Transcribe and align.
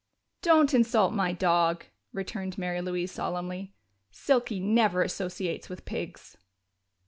"Don't 0.41 0.73
insult 0.73 1.13
my 1.13 1.31
dog!" 1.31 1.85
returned 2.11 2.57
Mary 2.57 2.81
Louise 2.81 3.11
solemnly. 3.11 3.75
"Silky 4.09 4.59
never 4.59 5.03
associates 5.03 5.69
with 5.69 5.85
pigs!" 5.85 6.37